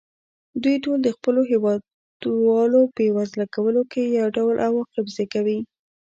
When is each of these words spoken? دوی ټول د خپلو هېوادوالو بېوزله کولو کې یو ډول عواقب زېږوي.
دوی 0.63 0.75
ټول 0.85 0.97
د 1.03 1.09
خپلو 1.17 1.41
هېوادوالو 1.51 2.79
بېوزله 2.95 3.45
کولو 3.55 3.81
کې 3.91 4.03
یو 4.19 4.27
ډول 4.37 4.55
عواقب 4.67 5.05
زېږوي. 5.15 5.59